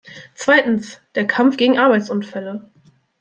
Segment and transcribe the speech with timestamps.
[0.33, 2.67] Zweitens, der Kampf gegen Arbeitsunfälle.